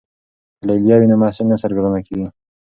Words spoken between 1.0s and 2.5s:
نو محصل نه سرګردانه کیږي.